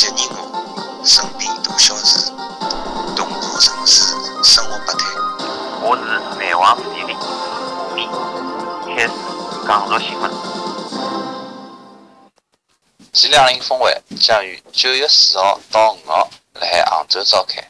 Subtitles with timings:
[0.00, 2.30] 节任务，身边大小事，
[3.14, 5.04] 同步城市生活百态。
[5.82, 6.02] 我是
[6.38, 8.08] 南王视频里吴敏，
[8.96, 9.10] 开始
[9.68, 10.30] 讲述新闻。
[13.12, 17.62] G 两零峰会将于九月四号到五号辣海杭州召开。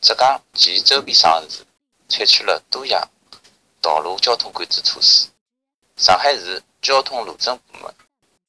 [0.00, 1.64] 浙江及周边省市
[2.08, 3.00] 采取了多项
[3.80, 5.28] 道路交通管制措施。
[5.96, 7.94] 上海市交通路政部门、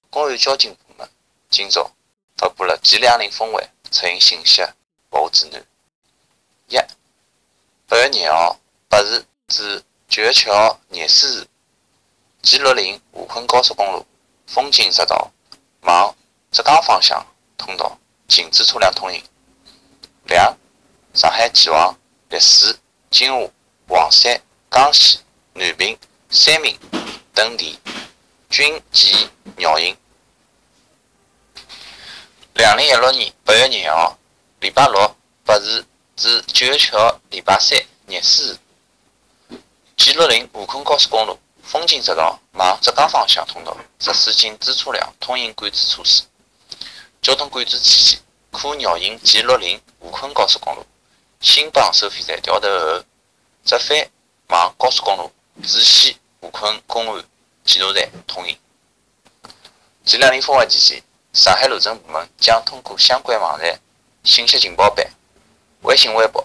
[0.09, 1.07] 公安交警部门
[1.51, 1.91] 今朝
[2.37, 4.61] 发布了 G 两零峰会出行信息
[5.09, 5.63] 服务指南。
[6.67, 6.77] 一、
[7.87, 11.47] 八月廿号八时至九月七号廿四时
[12.41, 14.05] ，G 六零沪昆高速公路
[14.45, 15.31] 风景匝道
[15.81, 16.15] 往
[16.51, 17.25] 浙江方向
[17.57, 17.97] 通道
[18.27, 19.23] 禁止车辆通行。
[20.25, 20.57] 两、
[21.13, 21.97] 上海前往
[22.29, 22.75] 丽水、
[23.09, 23.49] 金华、
[23.87, 25.19] 黄山、江西、
[25.53, 25.97] 南平、
[26.29, 26.77] 三明。
[27.37, 27.77] 等地
[28.49, 29.95] 均禁绕行。
[32.57, 34.17] 两零一六年八月廿号，
[34.61, 38.59] 礼拜六八时至九月七号礼拜三廿四时
[39.95, 46.23] ，G 六零沪昆高速公路风景匝道往浙江方向通道实施禁止车辆通行管制措施。
[47.21, 48.19] 交通管制期间，
[48.51, 50.83] 可绕行 G 六零沪昆高速公路
[51.39, 53.03] 新浜收费站调头后，
[53.65, 54.09] 折返
[54.47, 55.31] 往高速公路
[55.61, 56.15] 主线。
[56.39, 57.23] 沪昆公安
[57.63, 58.57] 检查站通行。
[60.05, 61.03] G 两零峰会期间，
[61.37, 63.79] 上海路政部门将通过相关网站、
[64.23, 65.07] 信息情报板、
[65.83, 66.43] 微信、微博、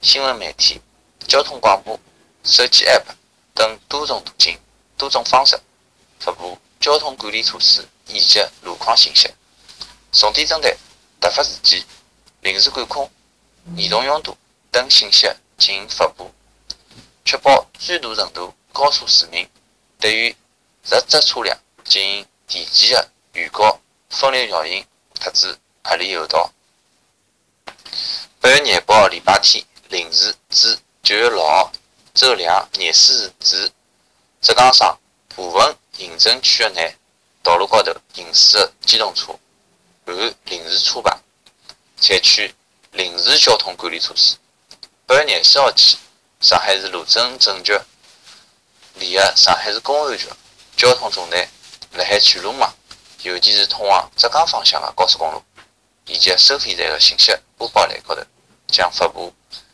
[0.00, 0.80] 新闻媒体、
[1.28, 2.00] 交通广播、
[2.42, 3.04] 手机 App
[3.52, 4.58] 等多种途径、
[4.96, 5.60] 多种方式
[6.18, 9.28] 发布交通管理措施以及路况信息。
[10.12, 10.74] 重点针对
[11.20, 11.84] 突发事件、
[12.40, 13.10] 临时管控、
[13.76, 14.34] 严重拥堵
[14.70, 15.26] 等信息
[15.58, 16.32] 进行发布，
[17.26, 18.54] 确保最大程度。
[18.72, 19.46] 告诉市民，
[20.00, 20.34] 对于
[20.84, 23.78] 入闸车辆进行提前的预告、
[24.12, 24.86] 分流绕行，
[25.18, 26.52] 特指合理诱导。
[28.40, 31.72] 八月廿八号礼拜天零时至九月六号
[32.12, 33.72] 周两廿四时止，
[34.42, 34.96] 浙江省
[35.34, 36.94] 部分行政区域内
[37.42, 39.36] 道路高头行驶的机动车
[40.04, 41.18] 含临时车牌，
[41.96, 42.54] 采取
[42.92, 44.36] 临时交通管理措施。
[45.06, 45.96] 八月廿四号起，
[46.40, 47.72] 上海市路政总局。
[48.96, 50.28] 联合上海市公安局
[50.76, 51.48] 交通总队，
[51.94, 52.70] 辣海全路网，
[53.22, 55.42] 尤其是通往浙江方向的高速公路
[56.06, 58.22] 以及收费站的信息播报栏高头，
[58.68, 59.32] 将发布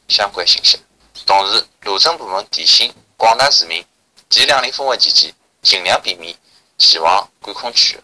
[0.09, 0.79] 相关信息。
[1.27, 3.85] 同时，路政部门提醒广大市民
[4.29, 6.37] ，G 两零峰会期间尽量避免
[6.79, 7.99] 前往管控区。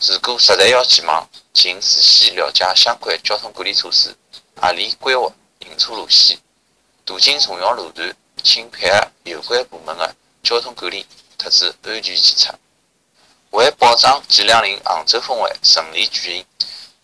[0.00, 4.16] 如果实在要前往，请事先了解相关交通管理措施，
[4.56, 6.38] 合理规划行车路线，
[7.04, 8.14] 途经重要路段。
[8.44, 11.04] 请配合有关部门的交通管理，
[11.36, 12.54] 特指安全检测。
[13.50, 16.46] 为保障 G 两零杭州峰会顺利举行，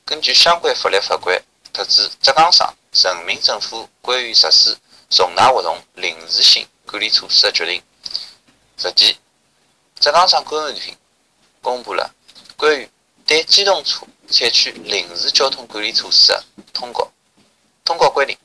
[0.05, 4.77] 根据相关法律法规，特指浙江省人民政府关于实施
[5.11, 7.83] 重大活动临时性管理措施的决定。
[8.79, 9.17] 日前，
[9.99, 10.97] 浙江省公安厅
[11.63, 12.15] 公布了
[12.57, 12.89] 关于
[13.27, 17.11] 对机动车采取临时交通管理措施的通告。
[17.85, 18.37] 通告规定，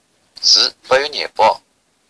[0.42, 1.62] 自八月廿八号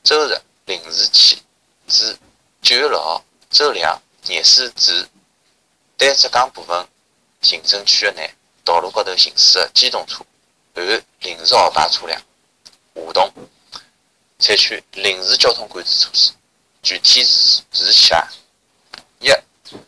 [0.04, 0.40] 周日。
[0.66, 1.42] 零时起
[1.88, 2.16] 至
[2.62, 5.10] 九月六号周两廿四止，
[6.00, 6.88] 对浙江部分
[7.42, 8.34] 行政区域内
[8.64, 10.26] 道路高头行驶的机动车
[10.74, 12.20] 含临时号牌车辆
[12.96, 13.30] 活动，
[14.40, 16.32] 采取临时交通管制措施。
[16.82, 17.22] 具体
[17.74, 18.26] 如如下：
[19.20, 19.30] 一、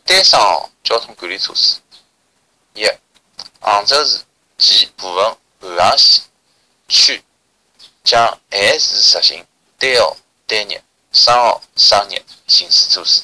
[0.04, 1.78] 单双号交通管理措施：
[2.74, 2.84] 一、
[3.58, 4.20] 杭州市
[4.58, 5.24] 及部分
[5.60, 6.22] 汉航线
[6.88, 7.24] 区
[8.04, 9.46] 将按时实行
[9.78, 10.14] 单号。
[10.44, 13.22] 单日、双号、双日行驶措施。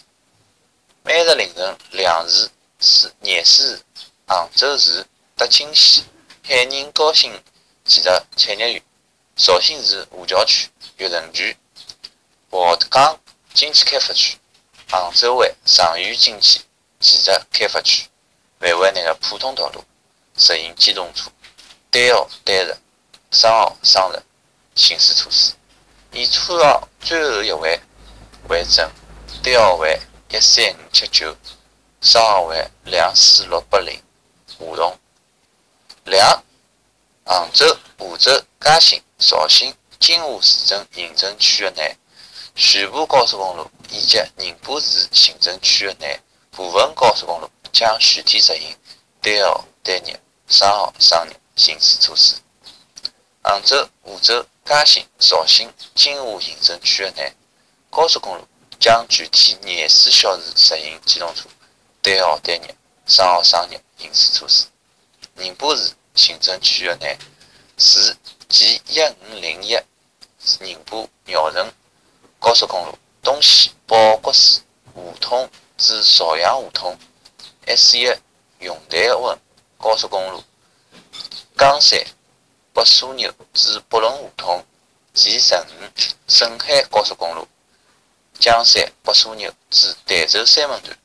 [1.03, 3.83] 每日凌晨两时至廿四时，
[4.27, 5.05] 杭州市
[5.37, 6.05] 德清县
[6.44, 7.33] 海宁高新
[7.84, 8.83] 技术产业园、
[9.37, 10.69] 绍兴市五桥区
[10.99, 11.56] 悦城区、
[12.50, 13.19] 黄浦江
[13.53, 14.38] 经济开发区、
[14.88, 16.61] 杭州湾上虞经济
[17.00, 18.06] 技术开发区
[18.61, 19.85] 范围内的普通道路
[20.37, 21.31] 实行机动车
[21.91, 22.76] 单号单日、
[23.32, 24.23] 双号双日
[24.76, 25.52] 行驶措施。
[26.12, 27.81] 以车号最后一位
[28.49, 28.88] 为准，
[29.43, 30.00] 单号为
[30.31, 31.37] 一三五七九，
[32.00, 34.03] 双号为两四六八零，
[34.59, 34.99] 活动。
[36.05, 36.43] 两、
[37.25, 38.31] 杭州、湖州、
[38.61, 41.97] 嘉兴、绍兴、金华市政行政区域内
[42.55, 48.77] 全部高速公路以及宁波市行政区域内部分高速公路将全体实行
[49.21, 52.35] 单号单日、双号双日行驶措施。
[53.43, 54.47] 杭州、湖州。
[54.65, 57.33] 嘉兴、绍兴、金华行政区域内
[57.89, 58.47] 高速公路
[58.79, 61.49] 将具体廿四小时实行机动车
[62.03, 62.75] 单号单日、
[63.06, 64.67] 双号双日行驶措施。
[65.35, 67.17] 宁波市行政区域内，
[67.77, 68.17] 自
[68.49, 69.79] G 一五零一
[70.61, 71.71] 宁波绕城
[72.41, 74.62] 高速公路东西宝国寺
[74.95, 76.99] 互通至朝阳互通
[77.67, 78.11] S 一
[78.61, 79.39] 永台湾
[79.79, 80.43] 高速公路
[81.56, 81.99] 江山
[82.73, 84.65] 北枢纽至北仑互通
[85.12, 87.47] G 十五沈海高速公路
[88.39, 90.97] 江山北枢纽至台州三门段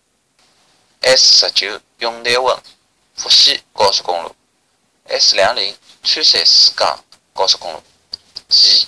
[1.06, 2.58] S 十九永台温
[3.14, 4.34] 福西高速公路
[5.10, 6.98] S 两零川山四江
[7.34, 7.84] 高速公路
[8.48, 8.88] 及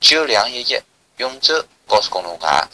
[0.00, 0.80] 九两一一
[1.16, 2.68] 永州高速公路外，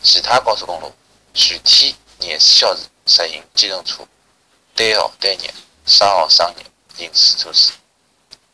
[0.00, 0.92] 其他高速公路
[1.34, 4.06] 全天廿四小时实行机动车
[4.76, 5.52] 单号单日、
[5.84, 6.62] 双号双日
[6.96, 7.72] 行驶措施。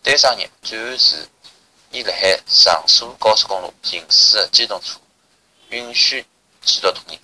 [0.03, 1.29] 单双日转换时，
[1.91, 4.99] 以辣海上述高速公路行驶的机动车
[5.69, 6.25] 允许
[6.63, 7.21] 继续通行。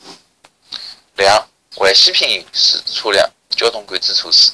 [1.16, 4.52] 两、违宪品行驶车辆交通管制措施：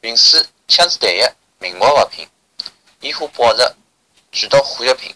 [0.00, 0.36] 运输
[0.66, 2.28] 枪支弹药、名目物品、
[3.00, 3.62] 烟花爆竹、
[4.32, 5.14] 剧毒化学品、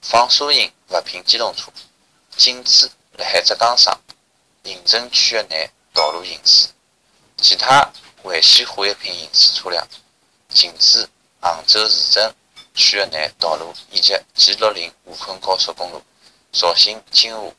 [0.00, 1.70] 放射性物品机动车
[2.34, 3.94] 禁止辣海浙江省
[4.64, 6.68] 行政区域内道路行驶；
[7.36, 7.92] 其他
[8.22, 9.86] 危险化学品运输车辆
[10.48, 11.06] 禁止
[11.42, 12.34] 杭州市政
[12.74, 16.02] 区域内道路以及 G 六零沪昆高速公路
[16.52, 17.52] 绍兴金华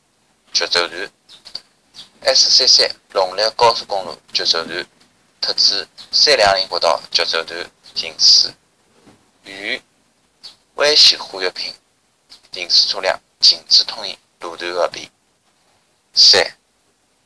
[0.52, 1.12] 绝走段、
[2.22, 4.86] S 三三龙立高速公路绝走段
[5.42, 8.54] 特指三两零国道绝走段行驶。
[9.46, 9.82] 与
[10.76, 11.74] 危险化学品
[12.52, 15.10] 行驶车辆禁止通行路段合并。
[16.14, 16.44] 三、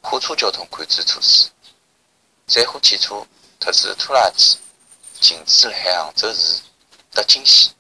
[0.02, 1.50] 货车交通管制措施：
[2.46, 3.26] 载货汽车
[3.60, 4.58] 特指拖拉机
[5.20, 6.62] 禁止辣海杭州市
[7.12, 7.74] 德清县、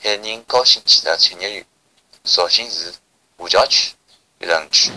[0.00, 1.66] 海宁高新建设产业园、
[2.24, 2.94] 绍兴市
[3.36, 3.94] 虹桥区
[4.38, 4.90] 悦城区、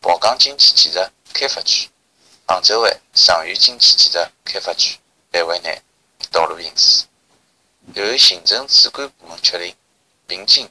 [0.00, 1.00] 宝钢经济技术
[1.32, 1.88] 开发区、
[2.46, 4.98] 杭州湾上虞经济技术开发区
[5.30, 5.82] 范围内
[6.30, 7.04] 道路行驶。
[7.94, 9.74] 由行政主管部门确定，
[10.26, 10.70] 并经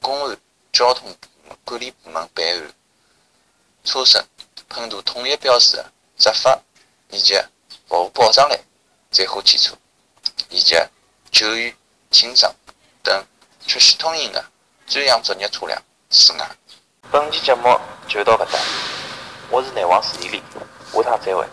[0.00, 0.36] 公安、
[0.72, 1.16] 交通
[1.64, 2.74] 管理部门办案，
[3.84, 4.24] 车身
[4.68, 6.60] 喷涂统一标识的执法
[7.10, 7.34] 以及
[7.88, 8.60] 服务保障类
[9.10, 9.76] 载货汽车，
[10.50, 10.74] 以及
[11.30, 11.74] 救援、
[12.10, 12.52] 清障
[13.02, 13.24] 等
[13.64, 14.44] 缺陷通行的
[14.88, 15.80] 专项作业车辆
[16.10, 16.56] 除外。
[17.12, 18.58] 本期节目就到搿搭，
[19.50, 20.42] 我是南王史丽丽，
[20.92, 21.44] 下趟再会。